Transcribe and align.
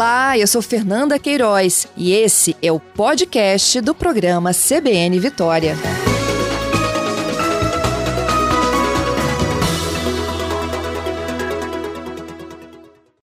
Olá, 0.00 0.38
eu 0.38 0.46
sou 0.46 0.62
Fernanda 0.62 1.18
Queiroz 1.18 1.86
e 1.94 2.12
esse 2.12 2.56
é 2.62 2.72
o 2.72 2.80
podcast 2.80 3.82
do 3.82 3.94
programa 3.94 4.50
CBN 4.54 5.20
Vitória. 5.20 5.76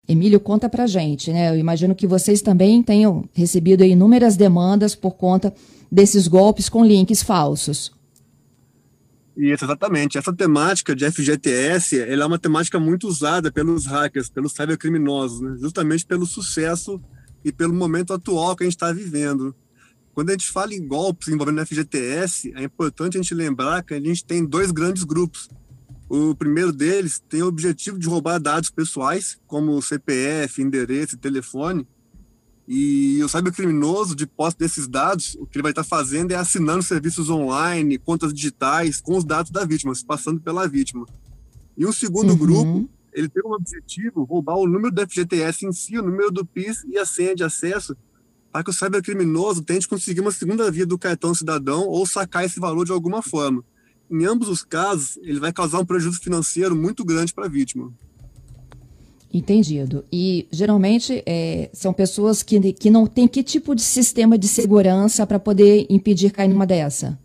Emílio, 0.08 0.40
conta 0.40 0.70
pra 0.70 0.88
gente, 0.88 1.34
né? 1.34 1.50
Eu 1.50 1.60
imagino 1.60 1.94
que 1.94 2.08
vocês 2.08 2.42
também 2.42 2.82
tenham 2.82 3.26
recebido 3.34 3.84
inúmeras 3.84 4.38
demandas 4.38 4.96
por 4.96 5.16
conta 5.16 5.54
desses 5.92 6.26
golpes 6.26 6.70
com 6.70 6.86
links 6.86 7.22
falsos. 7.22 7.92
Isso, 9.42 9.66
exatamente. 9.66 10.20
Essa 10.20 10.32
temática 10.32 10.96
de 10.96 11.10
FGTS 11.10 12.00
ela 12.00 12.26
é 12.26 12.28
uma 12.28 12.38
temática 12.38 12.80
muito 12.80 13.08
usada 13.08 13.52
pelos 13.52 13.88
hackers, 13.88 14.30
pelos 14.30 14.54
cybercriminosos, 14.54 15.42
né? 15.42 15.56
justamente 15.60 16.06
pelo 16.06 16.28
sucesso 16.28 17.02
e 17.44 17.52
pelo 17.52 17.74
momento 17.74 18.14
atual 18.14 18.56
que 18.56 18.64
a 18.64 18.68
gente 18.68 18.76
está 18.76 18.94
vivendo. 18.94 19.56
Quando 20.14 20.30
a 20.30 20.34
gente 20.34 20.48
fala 20.48 20.76
em 20.76 20.88
golpes 20.88 21.30
envolvendo 21.30 21.66
FGTS, 21.66 22.54
é 22.56 22.64
importante 22.64 23.18
a 23.18 23.22
gente 23.22 23.34
lembrar 23.34 23.82
que 23.82 23.96
a 23.96 24.00
gente 24.00 24.24
tem 24.24 24.46
dois 24.46 24.70
grandes 24.70 25.04
grupos. 25.04 25.50
O 26.08 26.36
primeiro 26.36 26.72
deles 26.72 27.20
tem 27.28 27.42
o 27.42 27.48
objetivo 27.48 27.98
de 27.98 28.08
roubar 28.08 28.40
dados 28.40 28.70
pessoais, 28.70 29.40
como 29.48 29.82
CPF, 29.82 30.62
endereço 30.62 31.16
e 31.16 31.18
telefone, 31.18 31.88
e 32.68 33.22
o 33.24 33.28
cybercriminoso, 33.28 34.16
de 34.16 34.26
posse 34.26 34.58
desses 34.58 34.88
dados, 34.88 35.36
o 35.40 35.46
que 35.46 35.58
ele 35.58 35.64
vai 35.64 35.72
estar 35.72 35.84
fazendo 35.84 36.32
é 36.32 36.36
assinando 36.36 36.84
serviços 36.84 37.30
online, 37.30 37.98
contas 37.98 38.34
digitais, 38.34 39.02
com 39.02 39.18
os 39.18 39.24
dados 39.24 39.52
da 39.52 39.66
vítima, 39.66 39.94
se 39.96 40.06
passando 40.06 40.40
pela 40.40 40.68
vítima. 40.68 41.06
E 41.78 41.86
um 41.86 41.92
segundo 41.92 42.32
uhum. 42.32 42.38
grupo, 42.38 42.90
ele 43.14 43.28
tem 43.28 43.42
como 43.42 43.56
objetivo 43.56 44.24
roubar 44.24 44.56
o 44.56 44.68
número 44.68 44.94
do 44.94 45.02
FGTS 45.02 45.66
em 45.66 45.72
si, 45.72 45.98
o 45.98 46.04
número 46.04 46.32
do 46.32 46.46
PIS 46.46 46.84
e 46.86 46.98
a 46.98 47.06
senha 47.06 47.36
de 47.36 47.44
acesso, 47.44 47.96
para 48.52 48.64
que 48.64 48.70
o 48.70 48.74
cybercriminoso 48.74 49.64
tente 49.64 49.88
conseguir 49.88 50.22
uma 50.22 50.32
segunda 50.32 50.70
via 50.70 50.86
do 50.86 50.98
cartão 50.98 51.34
cidadão 51.34 51.88
ou 51.88 52.06
sacar 52.06 52.46
esse 52.46 52.60
valor 52.60 52.86
de 52.86 52.92
alguma 52.92 53.22
forma. 53.22 53.64
Em 54.10 54.26
ambos 54.26 54.50
os 54.50 54.64
casos, 54.64 55.18
ele 55.24 55.40
vai 55.40 55.54
causar 55.54 55.80
um 55.80 55.86
prejuízo 55.86 56.20
financeiro 56.20 56.76
muito 56.76 57.04
grande 57.06 57.34
para 57.34 57.46
a 57.46 57.50
vítima. 57.50 57.94
Entendido. 59.34 60.04
E 60.12 60.48
geralmente 60.52 61.24
é, 61.26 61.70
são 61.74 61.94
pessoas 61.94 62.44
que, 62.44 62.74
que 62.74 62.90
não 62.90 63.08
têm 63.08 63.28
que 63.28 63.42
tipo 63.42 63.74
de 63.74 63.82
sistema 63.82 64.38
de 64.38 64.48
segurança 64.48 65.26
para 65.26 65.40
poder 65.40 65.86
impedir 65.90 66.32
cair 66.32 66.50
numa 66.50 66.68
dessa? 66.68 67.18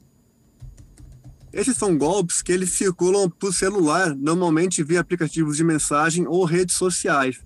Esses 1.52 1.76
são 1.76 1.96
golpes 1.96 2.42
que 2.42 2.52
eles 2.52 2.70
circulam 2.72 3.30
por 3.30 3.52
celular, 3.52 4.14
normalmente 4.14 4.84
via 4.84 5.00
aplicativos 5.00 5.56
de 5.56 5.64
mensagem 5.64 6.26
ou 6.26 6.44
redes 6.44 6.76
sociais. 6.76 7.40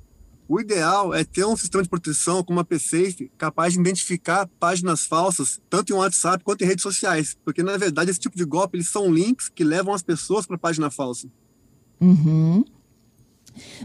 O 0.48 0.61
ideal 0.61 1.14
é 1.14 1.22
ter 1.22 1.45
um 1.45 1.56
sistema 1.56 1.80
de 1.80 1.89
proteção 1.89 2.42
como 2.42 2.58
a 2.58 2.64
PC 2.64 3.30
capaz 3.39 3.72
de 3.72 3.78
identificar 3.78 4.48
páginas 4.58 5.05
falsas, 5.05 5.61
tanto 5.70 5.92
em 5.92 5.97
WhatsApp 5.97 6.42
quanto 6.42 6.62
em 6.62 6.67
redes 6.67 6.83
sociais, 6.83 7.39
porque 7.45 7.62
na 7.62 7.77
verdade 7.77 8.11
esse 8.11 8.19
tipo 8.19 8.36
de 8.36 8.45
golpe 8.45 8.77
eles 8.77 8.89
são 8.89 9.14
links 9.14 9.48
que 9.48 9.62
levam 9.62 9.95
as 9.95 10.02
pessoas 10.02 10.45
para 10.45 10.56
a 10.56 10.58
página 10.58 10.91
falsa. 10.91 11.28
Uhum. 12.00 12.64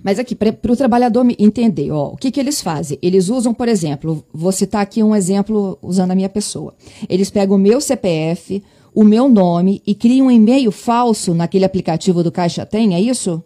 Mas 0.03 0.19
aqui, 0.19 0.35
para 0.35 0.71
o 0.71 0.75
trabalhador 0.75 1.25
entender, 1.39 1.91
ó, 1.91 2.09
o 2.09 2.17
que, 2.17 2.31
que 2.31 2.39
eles 2.39 2.61
fazem? 2.61 2.97
Eles 3.01 3.29
usam, 3.29 3.53
por 3.53 3.67
exemplo, 3.67 4.25
vou 4.33 4.51
citar 4.51 4.81
aqui 4.81 5.01
um 5.03 5.15
exemplo 5.15 5.77
usando 5.81 6.11
a 6.11 6.15
minha 6.15 6.29
pessoa. 6.29 6.75
Eles 7.09 7.29
pegam 7.29 7.55
o 7.55 7.59
meu 7.59 7.81
CPF, 7.81 8.63
o 8.93 9.03
meu 9.03 9.27
nome 9.27 9.81
e 9.85 9.93
criam 9.93 10.27
um 10.27 10.31
e-mail 10.31 10.71
falso 10.71 11.33
naquele 11.33 11.65
aplicativo 11.65 12.23
do 12.23 12.31
Caixa 12.31 12.65
Tem, 12.65 12.95
é 12.95 13.01
isso? 13.01 13.43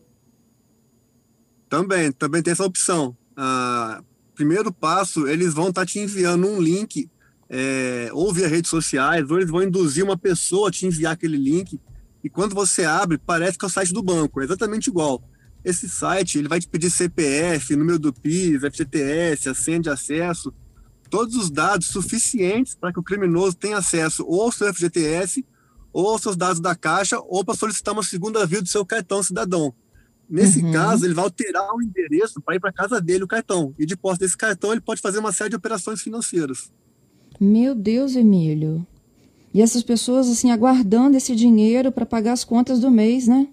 Também, 1.68 2.12
também 2.12 2.42
tem 2.42 2.52
essa 2.52 2.66
opção. 2.66 3.16
Ah, 3.36 4.02
primeiro 4.36 4.72
passo, 4.72 5.28
eles 5.28 5.54
vão 5.54 5.70
estar 5.70 5.82
tá 5.82 5.86
te 5.86 6.00
enviando 6.00 6.48
um 6.48 6.62
link, 6.62 7.10
é, 7.50 8.10
ou 8.14 8.34
via 8.34 8.48
redes 8.48 8.70
sociais, 8.70 9.30
ou 9.30 9.38
eles 9.38 9.50
vão 9.50 9.64
induzir 9.64 10.04
uma 10.04 10.18
pessoa 10.18 10.70
a 10.70 10.72
te 10.72 10.86
enviar 10.86 11.14
aquele 11.14 11.38
link, 11.38 11.80
e 12.24 12.30
quando 12.30 12.54
você 12.54 12.86
abre, 12.86 13.18
parece 13.18 13.58
que 13.58 13.66
é 13.66 13.68
o 13.68 13.72
site 13.72 13.94
do 13.94 14.04
banco, 14.04 14.42
é 14.42 14.44
exatamente 14.44 14.88
igual. 14.88 15.22
Esse 15.64 15.90
site 15.90 16.38
ele 16.38 16.48
vai 16.48 16.60
te 16.60 16.68
pedir 16.68 16.90
CPF, 16.90 17.76
número 17.76 18.00
do 18.00 18.14
PIS, 18.14 18.62
FGTS, 18.62 19.50
a 19.50 19.54
senha 19.54 19.80
de 19.80 19.90
acesso, 19.90 20.54
todos 21.10 21.36
os 21.36 21.50
dados 21.50 21.88
suficientes 21.88 22.76
para 22.76 22.94
que 22.94 23.00
o 23.00 23.04
criminoso 23.04 23.56
tenha 23.56 23.78
acesso 23.78 24.26
ou 24.28 24.44
ao 24.44 24.52
seu 24.52 24.74
FGTS, 24.74 25.46
ou 25.92 26.08
aos 26.10 26.22
seus 26.22 26.38
dados 26.38 26.60
da 26.60 26.76
caixa, 26.76 27.20
ou 27.20 27.44
para 27.44 27.56
solicitar 27.56 27.94
uma 27.94 28.04
segunda 28.04 28.46
via 28.46 28.62
do 28.62 28.70
seu 28.70 28.86
cartão 28.86 29.22
cidadão. 29.24 29.74
Nesse 30.30 30.64
uhum. 30.64 30.72
caso, 30.72 31.06
ele 31.06 31.16
vai 31.16 31.26
alterar 31.26 31.76
o 31.76 31.82
endereço 31.82 32.40
para 32.40 32.56
ir 32.56 32.60
para 32.60 32.72
casa 32.72 33.02
dele 33.02 33.24
o 33.24 33.28
cartão. 33.28 33.74
E 33.80 33.86
de 33.86 33.98
posse 33.98 34.20
desse 34.20 34.38
cartão, 34.38 34.72
ele 34.72 34.82
pode 34.82 35.02
fazer 35.02 35.18
uma 35.18 35.32
série 35.32 35.50
de 35.50 35.56
operações 35.56 36.02
financeiras. 36.02 36.72
Meu 37.40 37.74
Deus, 37.74 38.16
Emílio. 38.16 38.86
E 39.52 39.62
essas 39.62 39.82
pessoas, 39.82 40.30
assim, 40.30 40.52
aguardando 40.52 41.18
esse 41.18 41.36
dinheiro 41.36 41.92
para 41.92 42.06
pagar 42.06 42.34
as 42.34 42.44
contas 42.44 42.80
do 42.80 42.92
mês, 42.92 43.28
né? 43.28 43.48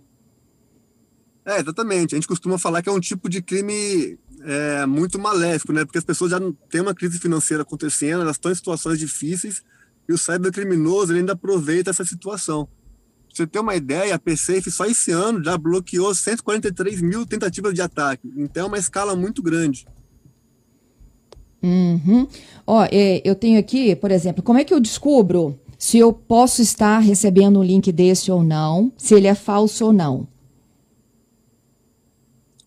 É, 1.46 1.60
exatamente. 1.60 2.14
A 2.14 2.18
gente 2.18 2.26
costuma 2.26 2.58
falar 2.58 2.82
que 2.82 2.88
é 2.88 2.92
um 2.92 2.98
tipo 2.98 3.28
de 3.28 3.40
crime 3.40 4.18
é, 4.42 4.84
muito 4.84 5.16
maléfico, 5.16 5.72
né? 5.72 5.84
Porque 5.84 5.98
as 5.98 6.04
pessoas 6.04 6.32
já 6.32 6.40
têm 6.68 6.80
uma 6.80 6.94
crise 6.94 7.20
financeira 7.20 7.62
acontecendo, 7.62 8.22
elas 8.22 8.34
estão 8.34 8.50
em 8.50 8.54
situações 8.56 8.98
difíceis 8.98 9.62
e 10.08 10.12
o 10.12 10.18
cybercriminoso 10.18 11.12
ele 11.12 11.20
ainda 11.20 11.34
aproveita 11.34 11.90
essa 11.90 12.04
situação. 12.04 12.66
Pra 12.66 13.36
você 13.36 13.46
ter 13.46 13.60
uma 13.60 13.76
ideia, 13.76 14.14
a 14.14 14.18
PSAFE 14.18 14.72
só 14.72 14.86
esse 14.86 15.12
ano 15.12 15.44
já 15.44 15.56
bloqueou 15.56 16.12
143 16.12 17.00
mil 17.00 17.24
tentativas 17.24 17.72
de 17.72 17.80
ataque. 17.80 18.28
Então 18.36 18.64
é 18.64 18.66
uma 18.66 18.78
escala 18.78 19.14
muito 19.14 19.40
grande. 19.40 19.86
Uhum. 21.62 22.26
Ó, 22.66 22.86
eu 23.24 23.34
tenho 23.36 23.58
aqui, 23.58 23.94
por 23.94 24.10
exemplo, 24.10 24.42
como 24.42 24.58
é 24.58 24.64
que 24.64 24.74
eu 24.74 24.80
descubro 24.80 25.58
se 25.78 25.98
eu 25.98 26.12
posso 26.12 26.60
estar 26.60 26.98
recebendo 26.98 27.60
um 27.60 27.62
link 27.62 27.92
desse 27.92 28.32
ou 28.32 28.42
não, 28.42 28.92
se 28.96 29.14
ele 29.14 29.26
é 29.26 29.34
falso 29.34 29.86
ou 29.86 29.92
não? 29.92 30.26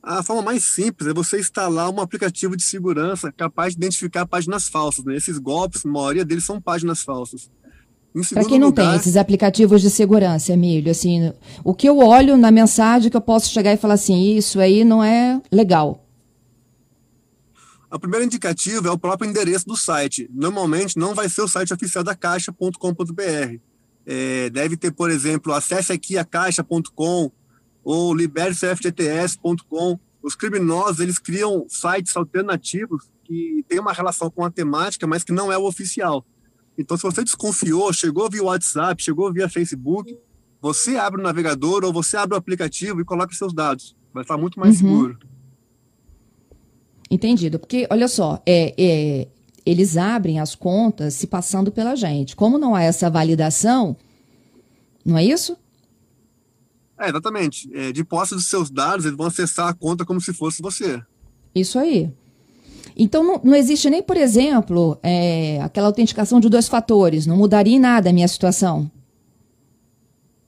A 0.01 0.23
forma 0.23 0.41
mais 0.41 0.63
simples 0.63 1.09
é 1.09 1.13
você 1.13 1.39
instalar 1.39 1.89
um 1.89 1.99
aplicativo 1.99 2.55
de 2.55 2.63
segurança 2.63 3.31
capaz 3.31 3.73
de 3.73 3.79
identificar 3.79 4.25
páginas 4.25 4.69
falsas. 4.69 5.03
Né? 5.03 5.15
Esses 5.15 5.37
golpes, 5.37 5.85
a 5.85 5.89
maioria 5.89 6.23
deles 6.23 6.45
são 6.45 6.61
páginas 6.61 7.01
falsas. 7.01 7.49
Para 8.33 8.45
quem 8.45 8.57
não 8.57 8.69
lugar, 8.69 8.87
tem 8.87 8.95
esses 8.99 9.15
aplicativos 9.15 9.81
de 9.81 9.89
segurança, 9.89 10.51
Emílio, 10.51 10.91
assim, 10.91 11.31
o 11.63 11.75
que 11.75 11.87
eu 11.87 11.99
olho 11.99 12.37
na 12.37 12.49
mensagem 12.49 13.09
que 13.09 13.15
eu 13.15 13.21
posso 13.21 13.51
chegar 13.51 13.71
e 13.71 13.77
falar 13.77 13.93
assim, 13.93 14.35
isso 14.35 14.59
aí 14.59 14.83
não 14.83 15.03
é 15.03 15.39
legal. 15.51 16.05
A 17.89 17.99
primeira 17.99 18.25
indicativa 18.25 18.87
é 18.87 18.91
o 18.91 18.97
próprio 18.97 19.29
endereço 19.29 19.65
do 19.67 19.75
site. 19.75 20.29
Normalmente 20.33 20.97
não 20.97 21.13
vai 21.13 21.29
ser 21.29 21.41
o 21.41 21.47
site 21.47 21.73
oficial 21.73 22.03
da 22.03 22.15
Caixa.com.br. 22.15 23.59
É, 24.05 24.49
deve 24.49 24.75
ter, 24.75 24.91
por 24.91 25.09
exemplo, 25.09 25.53
acesse 25.53 25.91
aqui 25.91 26.17
a 26.17 26.25
Caixa.com 26.25 27.31
ou 27.89 28.13
libertefgts.com. 28.13 29.99
Os 30.21 30.35
criminosos, 30.35 30.99
eles 30.99 31.17
criam 31.17 31.65
sites 31.67 32.15
alternativos 32.15 33.09
que 33.23 33.65
têm 33.67 33.79
uma 33.79 33.93
relação 33.93 34.29
com 34.29 34.45
a 34.45 34.51
temática, 34.51 35.07
mas 35.07 35.23
que 35.23 35.31
não 35.31 35.51
é 35.51 35.57
o 35.57 35.65
oficial. 35.65 36.23
Então, 36.77 36.95
se 36.95 37.01
você 37.01 37.23
desconfiou, 37.23 37.91
chegou 37.91 38.29
via 38.29 38.43
WhatsApp, 38.43 39.01
chegou 39.01 39.33
via 39.33 39.49
Facebook, 39.49 40.15
você 40.61 40.97
abre 40.97 41.19
o 41.19 41.23
navegador 41.23 41.83
ou 41.83 41.91
você 41.91 42.15
abre 42.15 42.35
o 42.35 42.37
aplicativo 42.37 43.01
e 43.01 43.05
coloca 43.05 43.33
seus 43.33 43.53
dados. 43.53 43.95
Vai 44.13 44.21
estar 44.21 44.37
muito 44.37 44.59
mais 44.59 44.79
uhum. 44.81 44.89
seguro. 44.89 45.17
Entendido. 47.09 47.57
Porque, 47.57 47.87
olha 47.89 48.07
só, 48.07 48.39
é, 48.45 48.75
é, 48.77 49.27
eles 49.65 49.97
abrem 49.97 50.39
as 50.39 50.53
contas 50.53 51.15
se 51.15 51.25
passando 51.25 51.71
pela 51.71 51.95
gente. 51.95 52.35
Como 52.35 52.59
não 52.59 52.75
há 52.75 52.83
essa 52.83 53.09
validação, 53.09 53.97
não 55.03 55.17
é 55.17 55.25
isso? 55.25 55.57
É, 56.99 57.09
exatamente. 57.09 57.69
É, 57.73 57.91
de 57.93 58.03
posse 58.03 58.35
dos 58.35 58.47
seus 58.47 58.69
dados, 58.69 59.05
eles 59.05 59.17
vão 59.17 59.27
acessar 59.27 59.69
a 59.69 59.73
conta 59.73 60.05
como 60.05 60.19
se 60.19 60.33
fosse 60.33 60.61
você. 60.61 61.01
Isso 61.55 61.79
aí. 61.79 62.11
Então, 62.95 63.23
não, 63.23 63.41
não 63.43 63.55
existe 63.55 63.89
nem, 63.89 64.03
por 64.03 64.17
exemplo, 64.17 64.99
é, 65.01 65.61
aquela 65.61 65.87
autenticação 65.87 66.41
de 66.41 66.49
dois 66.49 66.67
fatores. 66.67 67.25
Não 67.25 67.37
mudaria 67.37 67.75
em 67.75 67.79
nada 67.79 68.09
a 68.09 68.13
minha 68.13 68.27
situação. 68.27 68.91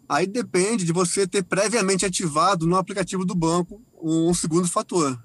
Aí 0.10 0.28
depende 0.28 0.84
de 0.84 0.92
você 0.92 1.26
ter 1.26 1.42
previamente 1.42 2.06
ativado 2.06 2.68
no 2.68 2.76
aplicativo 2.76 3.26
do 3.26 3.34
banco 3.34 3.82
um 4.04 4.34
segundo 4.34 4.68
fator. 4.68 5.18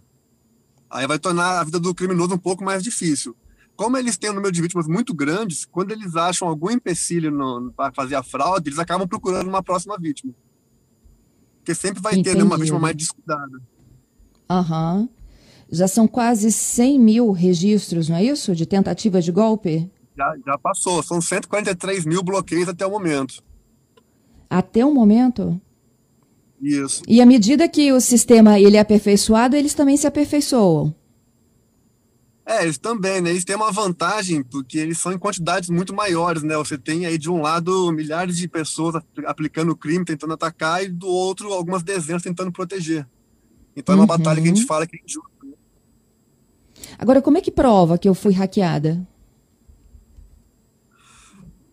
Aí 0.89 1.05
vai 1.09 1.19
tornar 1.19 1.59
a 1.59 1.65
vida 1.65 1.81
do 1.81 1.93
criminoso 1.93 2.35
um 2.35 2.39
pouco 2.39 2.63
mais 2.63 2.85
difícil. 2.85 3.35
Como 3.75 3.97
eles 3.97 4.17
têm 4.17 4.31
um 4.31 4.35
número 4.35 4.53
de 4.53 4.63
vítimas 4.63 4.87
muito 4.87 5.13
grandes, 5.13 5.65
quando 5.65 5.91
eles 5.91 6.15
acham 6.15 6.47
algum 6.47 6.71
empecilho 6.71 7.33
para 7.77 7.93
fazer 7.93 8.15
a 8.15 8.23
fraude, 8.23 8.69
eles 8.69 8.79
acabam 8.79 9.09
procurando 9.09 9.49
uma 9.49 9.63
próxima 9.63 9.99
vítima. 9.99 10.33
Porque 11.67 11.75
sempre 11.75 12.01
vai 12.01 12.13
Entendi. 12.13 12.31
ter 12.31 12.37
né, 12.39 12.45
uma 12.45 12.57
vítima 12.57 12.79
mais 12.79 12.95
descuidada. 12.95 13.61
Aham. 14.49 15.01
Uhum. 15.01 15.09
Já 15.69 15.89
são 15.89 16.07
quase 16.07 16.53
100 16.53 17.01
mil 17.01 17.33
registros, 17.33 18.09
não 18.09 18.15
é 18.15 18.23
isso? 18.23 18.55
De 18.55 18.65
tentativa 18.65 19.21
de 19.21 19.33
golpe? 19.33 19.91
Já, 20.17 20.33
já 20.47 20.57
passou. 20.57 21.03
São 21.03 21.21
143 21.21 22.07
mil 22.07 22.23
bloqueios 22.23 22.69
até 22.69 22.87
o 22.87 22.91
momento. 22.91 23.43
Até 24.49 24.87
o 24.87 24.95
momento? 24.95 25.61
Isso. 26.63 27.03
E 27.09 27.21
à 27.21 27.27
medida 27.27 27.69
que 27.69 27.93
o 27.93 28.01
sistema 28.01 28.61
ele 28.61 28.77
é 28.77 28.81
aperfeiçoado, 28.81 29.57
eles 29.57 29.75
também 29.75 29.97
se 29.97 30.07
aperfeiçoam. 30.07 30.95
É, 32.49 32.63
eles 32.63 32.79
também, 32.79 33.21
né? 33.21 33.31
Eles 33.31 33.45
têm 33.45 33.57
uma 33.57 33.73
vantagem, 33.73 34.41
porque 34.41 34.79
eles 34.79 34.99
são 34.99 35.13
em 35.13 35.19
quantidades 35.19 35.69
muito 35.69 35.93
maiores, 35.93 36.45
né? 36.45 36.57
Você 36.57 36.79
tem 36.79 37.05
aí 37.05 37.19
de 37.19 37.29
um 37.29 37.43
lado 37.43 37.91
milhares 37.91 38.37
de 38.37 38.47
pessoas 38.47 39.03
aplicando 39.27 39.73
o 39.73 39.77
crime, 39.77 40.05
tentando 40.05 40.33
atacar, 40.33 40.85
e 40.85 40.89
do 40.89 41.09
outro 41.09 41.53
algumas 41.53 41.83
dezenas 41.83 42.23
tentando 42.23 42.53
proteger. 42.53 43.05
Então 43.77 43.95
é 43.95 43.99
uma 43.99 44.03
uhum. 44.03 44.07
batalha 44.07 44.41
que 44.41 44.49
a 44.49 44.55
gente 44.55 44.65
fala 44.65 44.87
que 44.87 44.97
é 44.97 45.01
injusta. 45.05 45.29
Né? 45.43 45.55
Agora, 46.97 47.21
como 47.21 47.37
é 47.37 47.41
que 47.41 47.51
prova 47.51 47.99
que 47.99 48.09
eu 48.09 48.15
fui 48.15 48.33
hackeada? 48.33 49.05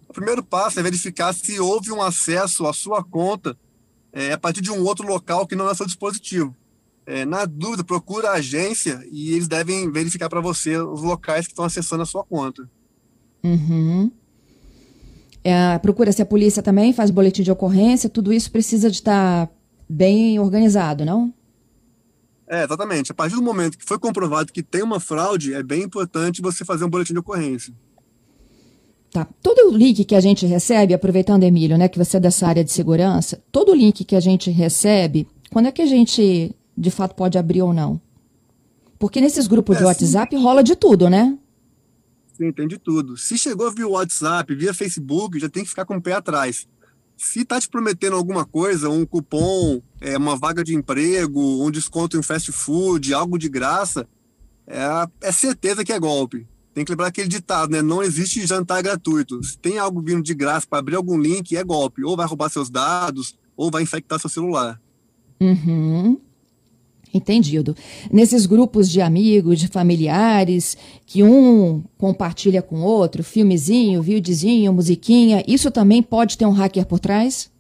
O 0.10 0.14
primeiro 0.14 0.44
passo 0.44 0.80
é 0.80 0.84
verificar 0.84 1.34
se 1.34 1.60
houve 1.60 1.92
um 1.92 2.02
acesso 2.02 2.66
à 2.66 2.74
sua 2.74 3.04
conta 3.04 3.56
é, 4.12 4.34
a 4.34 4.38
partir 4.40 4.62
de 4.62 4.72
um 4.72 4.84
outro 4.84 5.08
local 5.08 5.46
que 5.46 5.56
não 5.56 5.70
é 5.70 5.76
seu 5.76 5.86
dispositivo. 5.86 6.56
É, 7.06 7.26
na 7.26 7.46
dúvida, 7.46 7.84
procura 7.84 8.30
a 8.30 8.36
agência 8.36 9.04
e 9.12 9.34
eles 9.34 9.48
devem 9.48 9.92
verificar 9.92 10.30
para 10.30 10.40
você 10.40 10.78
os 10.78 11.02
locais 11.02 11.46
que 11.46 11.52
estão 11.52 11.66
acessando 11.66 12.04
a 12.04 12.06
sua 12.06 12.24
conta. 12.24 12.70
Uhum. 13.44 14.10
É, 15.44 15.78
procura 15.80 16.12
se 16.14 16.22
a 16.22 16.26
polícia 16.26 16.64
também 16.64 16.94
faz 16.94 17.12
boletim 17.12 17.44
de 17.44 17.52
ocorrência, 17.52 18.10
tudo 18.10 18.32
isso 18.32 18.50
precisa 18.50 18.90
de 18.90 18.98
estar 18.98 19.50
bem 19.90 20.40
organizado, 20.40 21.04
não? 21.04 21.34
É, 22.48 22.64
exatamente. 22.64 23.12
A 23.12 23.16
partir 23.16 23.36
do 23.36 23.42
momento 23.42 23.78
que 23.78 23.86
foi 23.86 24.00
comprovado 24.00 24.54
que 24.54 24.64
tem 24.64 24.82
uma 24.82 25.00
fraude, 25.00 25.54
é 25.54 25.62
bem 25.62 25.84
importante 25.84 26.42
você 26.42 26.64
fazer 26.64 26.86
um 26.86 26.90
boletim 26.90 27.14
de 27.14 27.20
ocorrência. 27.20 27.74
Tá. 29.12 29.28
Todo 29.42 29.70
o 29.70 29.78
link 29.78 30.04
que 30.06 30.16
a 30.16 30.22
gente 30.22 30.46
recebe, 30.46 30.94
aproveitando, 30.94 31.44
Emílio, 31.44 31.78
né, 31.78 31.88
que 31.88 31.98
você 31.98 32.18
é 32.18 32.20
dessa 32.20 32.48
área 32.48 32.64
de 32.64 32.72
segurança, 32.72 33.44
todo 33.52 33.72
o 33.72 33.76
link 33.76 34.04
que 34.04 34.16
a 34.16 34.20
gente 34.20 34.50
recebe, 34.50 35.28
quando 35.52 35.68
é 35.68 35.72
que 35.72 35.82
a 35.82 35.86
gente 35.86 36.56
de 36.78 36.92
fato 36.92 37.16
pode 37.16 37.38
abrir 37.38 37.62
ou 37.62 37.74
não? 37.74 38.00
Porque 39.00 39.20
nesses 39.20 39.48
grupos 39.48 39.76
é, 39.76 39.80
de 39.80 39.86
WhatsApp 39.86 40.36
sim. 40.36 40.42
rola 40.42 40.64
de 40.64 40.76
tudo, 40.76 41.10
né? 41.10 41.38
Sim, 42.34 42.52
tem 42.52 42.68
de 42.68 42.78
tudo. 42.78 43.18
Se 43.18 43.38
chegou 43.38 43.72
via 43.72 43.88
WhatsApp, 43.88 44.56
via 44.56 44.74
Facebook, 44.74 45.40
já 45.40 45.50
tem 45.50 45.64
que 45.64 45.70
ficar 45.70 45.86
com 45.86 45.98
o 45.98 46.02
pé 46.02 46.14
atrás. 46.14 46.68
Se 47.16 47.46
tá 47.46 47.60
te 47.60 47.70
prometendo 47.70 48.16
alguma 48.16 48.44
coisa, 48.44 48.90
um 48.90 49.06
cupom, 49.06 49.82
é, 50.02 50.18
uma 50.18 50.36
vaga 50.36 50.64
de 50.64 50.76
emprego, 50.76 51.64
um 51.64 51.70
desconto 51.70 52.18
em 52.18 52.24
fast 52.24 52.52
food, 52.52 53.14
algo 53.14 53.38
de 53.38 53.48
graça, 53.48 54.08
é, 54.66 55.08
é 55.22 55.32
certeza 55.32 55.84
que 55.84 55.94
é 55.94 56.00
golpe. 56.00 56.48
Tem 56.74 56.84
que 56.84 56.92
lembrar 56.92 57.08
aquele 57.08 57.28
ditado, 57.28 57.72
né? 57.72 57.82
Não 57.84 58.02
existe 58.02 58.46
jantar 58.48 58.82
gratuito. 58.82 59.44
Se 59.44 59.58
tem 59.58 59.78
algo 59.78 60.02
vindo 60.02 60.24
de 60.24 60.34
graça 60.34 60.66
para 60.68 60.80
abrir 60.80 60.96
algum 60.96 61.20
link, 61.20 61.56
é 61.56 61.64
golpe. 61.64 62.04
Ou 62.04 62.18
vai 62.18 62.26
roubar 62.26 62.50
seus 62.50 62.70
dados, 62.70 63.38
ou 63.56 63.70
vai 63.70 63.84
infectar 63.84 64.20
seu 64.20 64.30
celular. 64.30 64.82
Uhum. 65.40 66.20
Entendido. 67.14 67.76
Nesses 68.12 68.48
grupos 68.48 68.90
de 68.90 69.00
amigos, 69.00 69.60
de 69.60 69.68
familiares, 69.68 70.76
que 71.06 71.22
um 71.22 71.84
compartilha 71.98 72.62
com 72.62 72.78
o 72.78 72.84
outro, 72.84 73.24
filmezinho, 73.24 74.02
videozinho, 74.02 74.74
musiquinha, 74.74 75.44
isso 75.48 75.70
também 75.70 76.02
pode 76.02 76.38
ter 76.38 76.46
um 76.46 76.52
hacker 76.52 76.86
por 76.88 77.00
trás? 77.00 77.52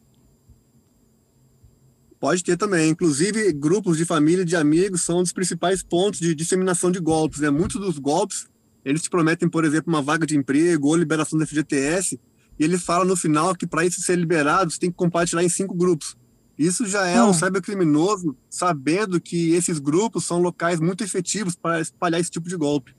Pode 2.20 2.44
ter 2.44 2.58
também. 2.58 2.90
Inclusive, 2.90 3.52
grupos 3.52 3.98
de 3.98 4.06
família 4.06 4.44
e 4.44 4.46
de 4.46 4.56
amigos 4.56 5.04
são 5.04 5.20
um 5.20 5.24
dos 5.24 5.34
principais 5.34 5.84
pontos 5.84 6.22
de 6.22 6.34
disseminação 6.34 6.90
de 6.90 7.00
golpes. 7.00 7.42
Né? 7.42 7.50
Muitos 7.50 7.80
dos 7.80 8.00
golpes, 8.00 8.48
eles 8.84 9.02
te 9.02 9.10
prometem, 9.10 9.50
por 9.50 9.66
exemplo, 9.66 9.94
uma 9.94 10.02
vaga 10.02 10.26
de 10.26 10.36
emprego 10.36 10.88
ou 10.88 10.96
liberação 10.96 11.38
do 11.38 11.46
FGTS, 11.46 12.18
e 12.58 12.64
ele 12.64 12.78
fala 12.78 13.04
no 13.04 13.16
final 13.16 13.54
que 13.54 13.68
para 13.68 13.86
isso 13.86 14.02
ser 14.02 14.18
liberado, 14.18 14.72
você 14.72 14.80
tem 14.80 14.90
que 14.90 14.96
compartilhar 14.96 15.44
em 15.44 15.50
cinco 15.50 15.76
grupos. 15.76 16.16
Isso 16.58 16.86
já 16.86 17.08
é 17.08 17.24
um 17.24 17.34
cybercriminoso 17.34 18.36
sabendo 18.50 19.20
que 19.20 19.54
esses 19.54 19.80
grupos 19.80 20.26
são 20.26 20.40
locais 20.40 20.80
muito 20.80 21.04
efetivos 21.04 21.56
para 21.56 21.82
espalhar 21.82 22.22
esse 22.22 22.30
tipo 22.30 22.48
de 22.48 22.56
golpe. 22.56 22.96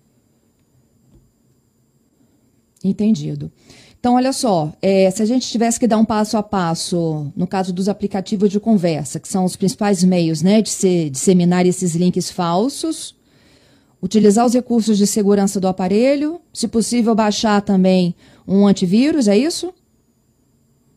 Entendido. 2.82 3.50
Então, 3.98 4.16
olha 4.16 4.34
só, 4.34 4.70
é, 4.82 5.10
se 5.10 5.22
a 5.22 5.24
gente 5.24 5.48
tivesse 5.48 5.80
que 5.80 5.86
dar 5.86 5.96
um 5.96 6.04
passo 6.04 6.36
a 6.36 6.42
passo, 6.42 7.32
no 7.34 7.46
caso 7.46 7.72
dos 7.72 7.88
aplicativos 7.88 8.50
de 8.50 8.60
conversa, 8.60 9.18
que 9.18 9.26
são 9.26 9.46
os 9.46 9.56
principais 9.56 10.04
meios 10.04 10.42
né, 10.42 10.60
de 10.60 10.68
se, 10.68 11.08
disseminar 11.08 11.64
esses 11.64 11.94
links 11.94 12.30
falsos, 12.30 13.16
utilizar 14.02 14.44
os 14.44 14.52
recursos 14.52 14.98
de 14.98 15.06
segurança 15.06 15.58
do 15.58 15.68
aparelho, 15.68 16.38
se 16.52 16.68
possível, 16.68 17.14
baixar 17.14 17.62
também 17.62 18.14
um 18.46 18.66
antivírus, 18.66 19.26
é 19.26 19.38
isso? 19.38 19.72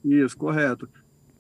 Isso, 0.04 0.38
correto. 0.38 0.90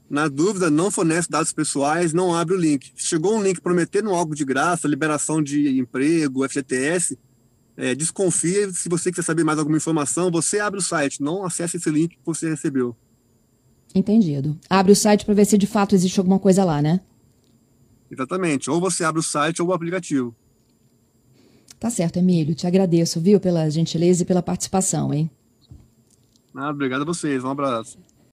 Na 0.09 0.29
dúvida, 0.29 0.69
não 0.69 0.89
fornece 0.89 1.29
dados 1.29 1.51
pessoais, 1.51 2.13
não 2.13 2.33
abre 2.33 2.53
o 2.55 2.57
link. 2.57 2.91
Chegou 2.95 3.35
um 3.35 3.43
link 3.43 3.59
prometendo 3.59 4.09
algo 4.11 4.33
de 4.33 4.45
graça, 4.45 4.87
liberação 4.87 5.43
de 5.43 5.77
emprego, 5.77 6.47
FGTS, 6.47 7.17
é, 7.75 7.93
desconfia. 7.93 8.71
Se 8.71 8.87
você 8.87 9.11
quiser 9.11 9.23
saber 9.23 9.43
mais 9.43 9.59
alguma 9.59 9.77
informação, 9.77 10.31
você 10.31 10.59
abre 10.59 10.79
o 10.79 10.83
site, 10.83 11.21
não 11.21 11.45
acesse 11.45 11.77
esse 11.77 11.89
link 11.89 12.15
que 12.15 12.25
você 12.25 12.49
recebeu. 12.49 12.95
Entendido. 13.93 14.57
Abre 14.69 14.93
o 14.93 14.95
site 14.95 15.25
para 15.25 15.33
ver 15.33 15.45
se 15.45 15.57
de 15.57 15.67
fato 15.67 15.93
existe 15.93 16.19
alguma 16.19 16.39
coisa 16.39 16.63
lá, 16.63 16.81
né? 16.81 17.01
Exatamente. 18.09 18.69
Ou 18.69 18.79
você 18.79 19.03
abre 19.03 19.19
o 19.19 19.23
site 19.23 19.61
ou 19.61 19.67
o 19.67 19.73
aplicativo. 19.73 20.33
Tá 21.79 21.89
certo, 21.89 22.17
Emílio. 22.17 22.55
Te 22.55 22.65
agradeço, 22.65 23.19
viu, 23.19 23.39
pela 23.39 23.69
gentileza 23.69 24.23
e 24.23 24.25
pela 24.25 24.41
participação, 24.41 25.13
hein? 25.13 25.29
Ah, 26.55 26.71
obrigado 26.71 27.01
a 27.01 27.05
vocês. 27.05 27.43
Um 27.43 27.49
abraço. 27.49 27.99